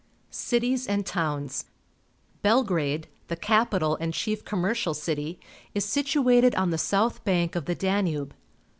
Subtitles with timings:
[0.31, 1.65] Cities and Towns.—
[2.41, 5.39] Belgrade, the capital and chief commercial city,
[5.75, 8.33] is situated on the south bank of the Danube.